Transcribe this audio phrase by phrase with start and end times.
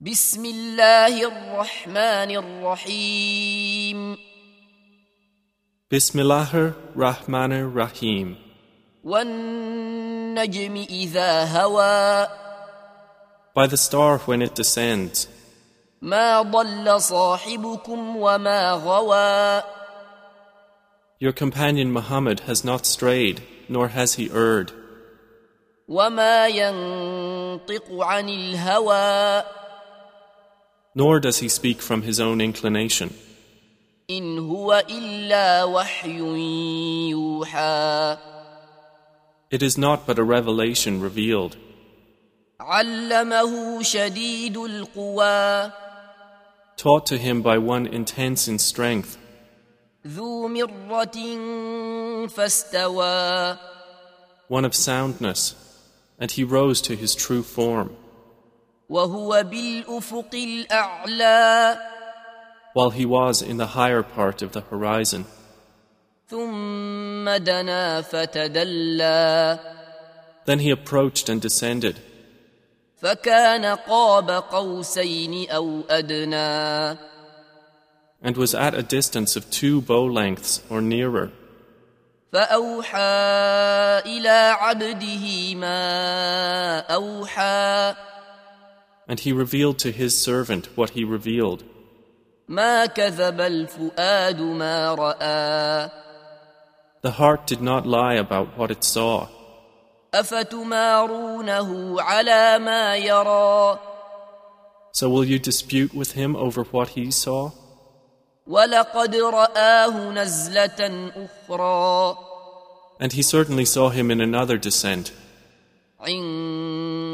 [0.00, 4.16] بسم الله الرحمن الرحيم
[5.90, 8.36] Bismillahir Rahmanir Rahim.
[9.04, 12.28] والنجم إذا هوى
[13.56, 15.26] By the star when it descends,
[16.00, 19.62] ما ضل صاحبكم وما غوى
[21.18, 24.70] your companion Muhammad has not strayed, nor has he erred,
[25.88, 29.57] وما ينطق عن الهوى
[30.97, 33.09] nor does he speak from his own inclination.
[34.09, 36.19] إن هو إلا وحي
[37.09, 38.17] يوحى
[39.51, 41.57] It is not but a revelation revealed.
[42.59, 45.71] علمه شديد القوى
[46.77, 49.17] taught to him by one intense in strength,
[50.07, 53.57] ذو مرة فاستوى
[54.47, 55.55] one of soundness,
[56.19, 58.06] and he rose to his true form, وهو بالأفق الأعلى
[62.73, 65.25] while he was in the higher part of the horizon.
[66.29, 69.59] ثم دنا فتدلى
[70.45, 72.01] Then he approached and descended,
[73.01, 76.97] فكان قاب قوسين أو أدنى
[78.23, 81.31] and was at a distance of two bow lengths or nearer.
[82.31, 82.97] فأوحى
[84.05, 87.95] إلى عبده ما أوحى
[89.08, 91.64] and he revealed to his servant what he revealed.
[97.02, 99.28] The heart did not lie about what it saw.
[104.92, 107.50] So will you dispute with him over what he saw?
[113.00, 115.12] And he certainly saw him in another descent.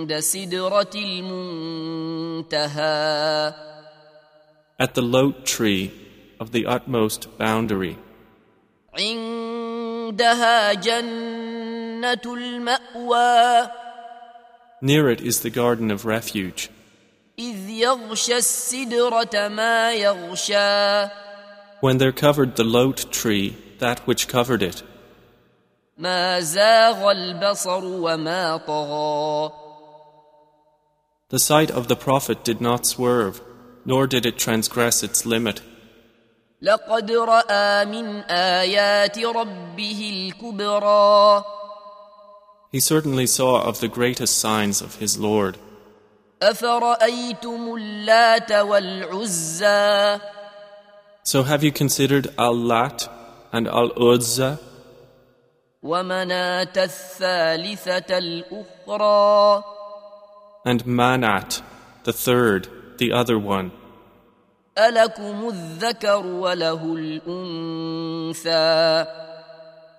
[0.00, 0.90] عند سدرة
[2.54, 2.74] المنتهى
[4.78, 5.90] at the lote tree
[6.38, 7.96] of the utmost boundary.
[8.98, 13.70] عندها جنة المأوى
[14.82, 16.68] Near it is the garden of refuge,
[17.38, 21.10] إذ يغشى السدرة ما يغشى
[21.80, 24.82] when there covered the lote tree that which covered it.
[25.98, 29.52] ما زاغ البصر وما طغى
[31.30, 33.40] The sight of the Prophet did not swerve,
[33.84, 35.60] nor did it transgress its limit.
[36.62, 41.44] لقد رأى من آيات ربه الكبرى
[42.72, 45.56] He certainly saw of the greatest signs of his Lord.
[46.42, 50.20] أفرأيتم اللات والعزى
[51.24, 53.08] So have you considered Al-Lat
[53.52, 54.58] and Al-Uzza
[55.82, 59.64] ومناة الثالثة الأخرى
[60.65, 61.61] and Manat,
[62.03, 62.67] the third,
[62.97, 63.71] the other one.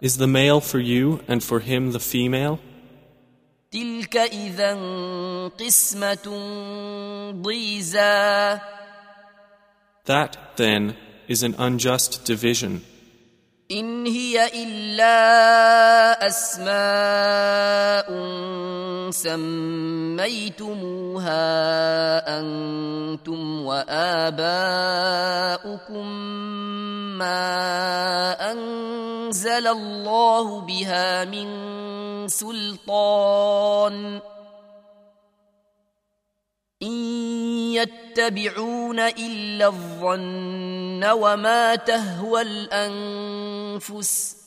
[0.00, 2.58] Is the male for you and for him the female?
[10.04, 10.96] That, then,
[11.28, 12.82] is an unjust division.
[13.70, 15.16] إن هي إلا
[16.26, 18.08] أسماء
[20.52, 21.38] سميتموها
[22.40, 24.46] أنتم وآباؤكم
[27.18, 31.48] ما أنزل الله بها من
[32.28, 34.20] سلطان
[36.83, 36.93] إن
[37.73, 44.37] يتبعون إلا الظن وما تهوى الأنفس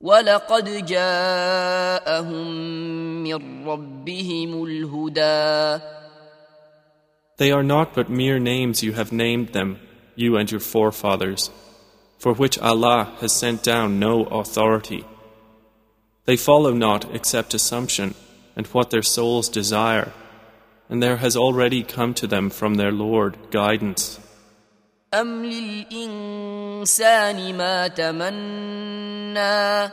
[0.00, 2.46] ولقد جاءهم
[3.22, 5.82] من ربهم الهدى
[7.36, 9.80] They are not but mere names you have named them,
[10.14, 11.50] you and your forefathers,
[12.16, 15.04] for which Allah has sent down no authority.
[16.26, 18.14] They follow not except assumption
[18.54, 20.12] and what their souls desire,
[20.88, 24.20] and there has already come to them from their Lord guidance.
[25.14, 29.90] أم للإنسان ما تمنى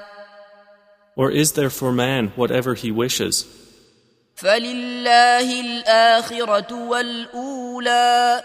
[1.15, 3.45] Or is there for man whatever he wishes?
[4.35, 8.41] فلله الآخرة والأولى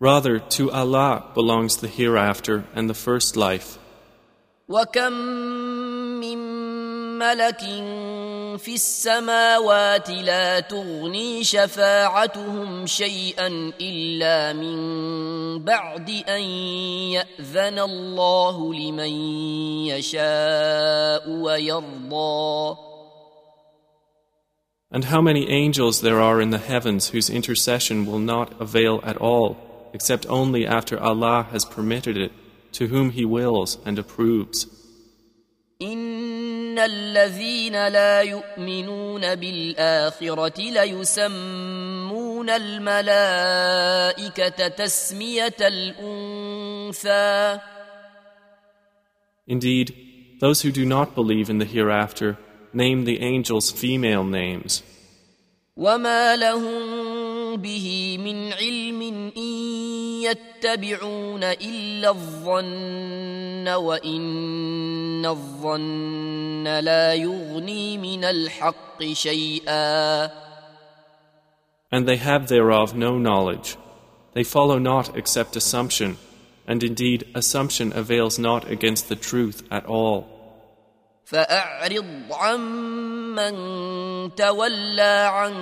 [0.00, 3.78] Rather, to Allah belongs the hereafter and the first life.
[4.68, 5.12] وكم
[6.20, 6.38] من
[7.18, 7.62] ملك
[8.56, 14.78] في السماوات لا تغني شفاعتهم شيئا الا من
[15.64, 16.42] بعد ان
[17.16, 19.12] ياذن الله لمن
[19.86, 22.76] يشاء ويرضى
[24.92, 29.16] And how many angels there are in the heavens whose intercession will not avail at
[29.16, 29.56] all,
[29.94, 32.32] except only after Allah has permitted it
[32.72, 34.66] to whom He wills and approves.
[36.75, 43.87] إن الذين لا يؤمنون بالآخرة ليسمون الملائكة
[44.67, 47.59] تسمية الأنثى
[49.47, 49.93] Indeed,
[50.41, 52.37] those who do not believe in the hereafter
[52.73, 54.83] name the angels female names.
[55.77, 59.01] وما لهم به من علم
[59.37, 59.53] إن
[60.23, 66.34] يتبعون إلا الظن وإن الظن
[66.67, 70.31] لا يغني من الحق شيئا
[71.91, 73.77] And they have thereof no knowledge.
[74.33, 76.17] They follow not except assumption,
[76.67, 80.35] and indeed assumption avails not against the truth at all.
[81.25, 83.55] فأعرض عمن
[84.35, 85.53] تولى عن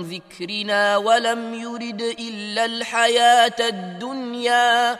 [0.00, 4.98] ذكرنا ولم يرد إلا الحياة الدنيا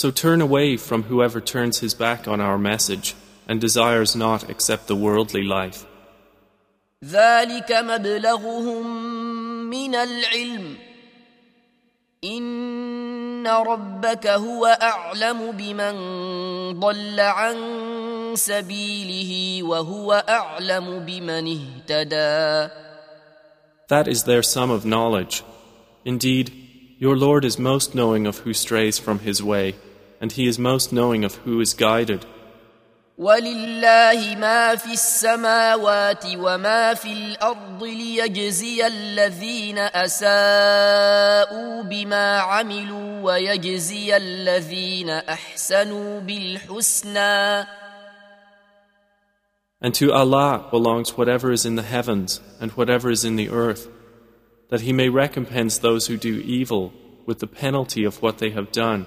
[0.00, 3.14] So turn away from whoever turns his back on our message
[3.48, 5.86] and desires not except the worldly life.
[7.04, 8.86] ذلك مبلغهم
[9.70, 10.76] من العلم
[12.24, 15.94] إن ربك هو أعلم بمن
[16.80, 17.56] ضل عن
[18.34, 22.70] سبيله وهو أعلم بمن اهتدى
[23.88, 25.44] That is their sum of knowledge.
[26.04, 26.52] Indeed,
[26.98, 29.74] your Lord is most knowing of who strays from his way,
[30.20, 32.26] and he is most knowing of who is guided.
[33.18, 46.20] ولله ما في السماوات وما في الأرض ليجزي الذين أساءوا بما عملوا ويجزي الذين أحسنوا
[46.20, 47.66] بالحسنى
[49.80, 53.88] And to Allah belongs whatever is in the heavens and whatever is in the earth,
[54.70, 56.92] that He may recompense those who do evil
[57.26, 59.06] with the penalty of what they have done,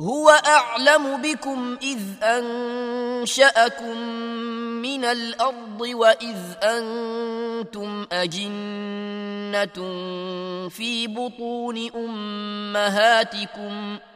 [0.00, 3.98] هو أعلم بكم إذ أنشأكم
[4.82, 9.78] من الأرض وإذ أنتم أجنة
[10.68, 14.14] في بطون أمهاتكم ۖ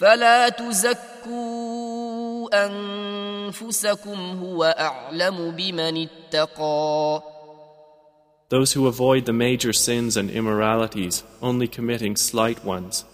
[0.00, 7.22] فلا تزكوا أنفسكم هو أعلم بمن اتقى
[8.48, 13.04] Those who avoid the major sins and immoralities, only committing slight ones.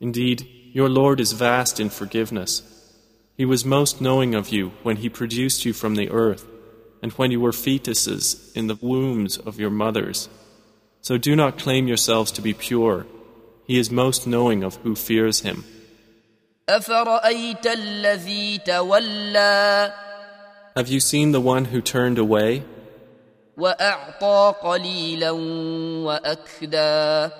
[0.00, 2.63] Indeed, your Lord is vast in forgiveness.
[3.37, 6.45] He was most knowing of you when He produced you from the earth,
[7.01, 10.29] and when you were fetuses in the wombs of your mothers.
[11.01, 13.07] So do not claim yourselves to be pure.
[13.65, 15.63] He is most knowing of who fears Him.
[16.69, 19.93] أفرأيت الذي تولى
[20.75, 22.63] Have you seen the one who turned away
[23.57, 25.31] وأعطى قليلا
[26.05, 27.31] وأكدى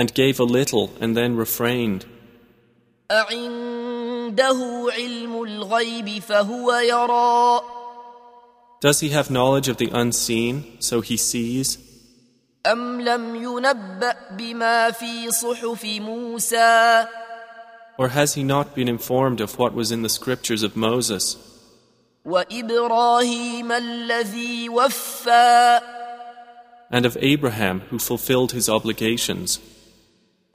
[0.00, 2.06] and gave a little and then refrained.
[8.80, 11.76] Does he have knowledge of the unseen, so he sees?
[17.98, 21.36] Or has he not been informed of what was in the scriptures of Moses?
[26.90, 29.60] And of Abraham who fulfilled his obligations.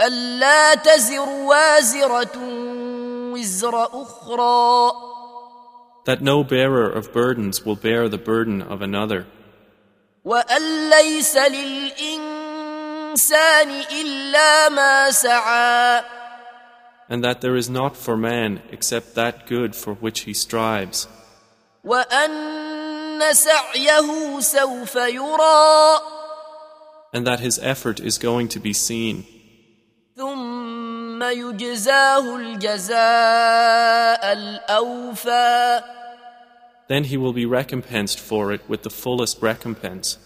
[0.00, 2.38] ألا تزر وازرة
[3.32, 4.92] وزر أخرى
[6.06, 9.26] That no bearer of burdens will bear the burden of another,
[10.24, 12.70] وأن ليس للإنسان
[13.90, 16.04] إلا ما سعى
[17.10, 21.08] and that there is not for man except that good for which he strives,
[21.84, 25.98] وأن سعيه سوف يرى
[27.12, 29.26] and that his effort is going to be seen.
[31.14, 35.82] ثم يجزاه الجزاء الأوفى
[36.88, 40.18] Then he will be recompensed for it with the fullest recompense.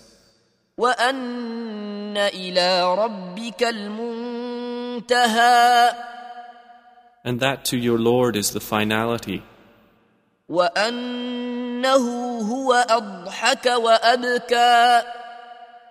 [0.78, 5.24] وأن إلى ربك المنتهى
[7.26, 9.42] And that to your Lord is the finality,
[10.48, 12.06] وأنه
[12.40, 15.02] هو أضحك وأبكى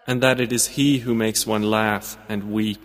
[0.08, 2.82] and that it is He who makes one laugh and weep,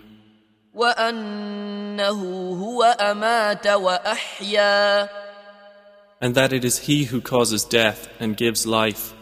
[6.21, 9.15] and that it is He who causes death and gives life,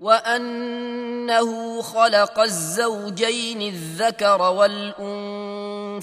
[0.00, 6.02] وأنه خلق الزوجين الذكر والأنثى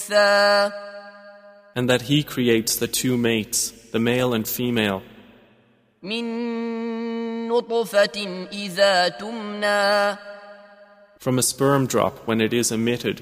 [1.76, 5.02] and that He creates the two mates, the male and female,
[6.04, 10.18] من نطفة إذا تمنى
[11.20, 13.22] from a sperm drop when it is emitted,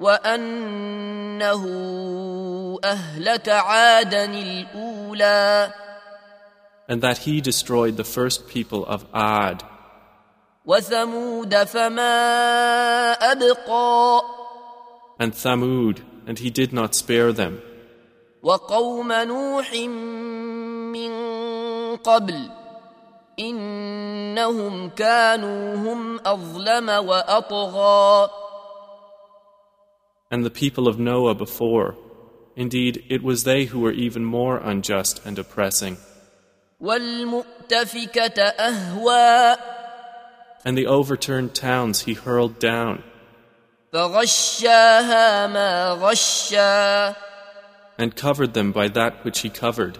[0.00, 1.64] وأنه
[2.84, 5.72] أهلك عادا الأولى
[6.88, 9.62] and that He destroyed the first people of Ad,
[10.66, 14.20] وثمود فما أبقى
[15.20, 17.60] and Thamud, and He did not spare them,
[18.42, 19.74] وقوم نوح
[20.92, 21.12] من
[21.96, 22.50] قبل
[23.38, 28.30] إنهم كانوا هم أظلم وأطغى
[30.30, 31.96] and the people of Noah before.
[32.56, 35.96] Indeed, it was they who were even more unjust and oppressing.
[40.64, 43.02] And the overturned towns he hurled down.
[47.98, 49.98] And covered them by that which he covered.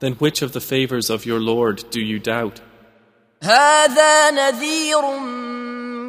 [0.00, 2.60] Then which of the favors of your Lord do you doubt?
[3.43, 5.01] هذا نذير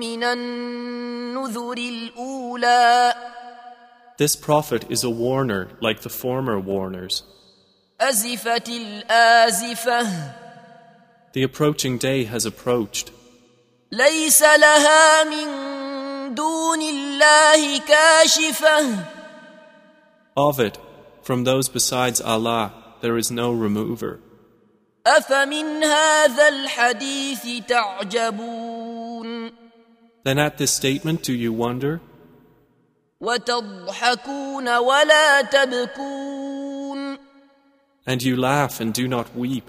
[0.00, 3.14] من النذر الأولى
[4.16, 7.22] This prophet is a warner like the former warners.
[8.00, 10.06] أزفت الآزفة
[11.32, 13.10] The approaching day has approached.
[13.92, 19.04] ليس لها من دون الله كاشفة
[20.36, 20.78] Of it,
[21.22, 24.20] from those besides Allah, there is no remover.
[25.06, 29.50] أفمن هذا الحديث تعجبون
[30.24, 32.00] Then at this statement do you wonder?
[33.20, 37.18] وتضحكون ولا تبكون
[38.06, 39.64] And you laugh and do not weep,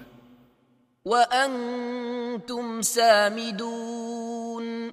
[1.06, 4.92] وأنتم سامدون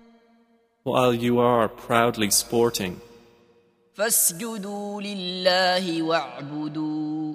[0.84, 2.96] while you are proudly sporting.
[3.94, 7.34] فاسجدوا لله واعبدوا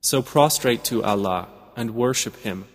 [0.00, 2.65] So prostrate to Allah and worship Him.